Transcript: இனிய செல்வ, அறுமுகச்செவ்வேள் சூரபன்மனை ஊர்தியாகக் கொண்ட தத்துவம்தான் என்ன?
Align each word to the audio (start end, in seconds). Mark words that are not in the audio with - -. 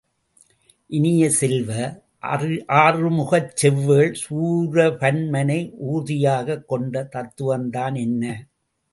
இனிய 0.87 1.29
செல்வ, 1.29 1.71
அறுமுகச்செவ்வேள் 2.67 4.15
சூரபன்மனை 4.29 5.73
ஊர்தியாகக் 5.91 6.65
கொண்ட 6.65 7.09
தத்துவம்தான் 7.11 7.95
என்ன? 7.95 8.47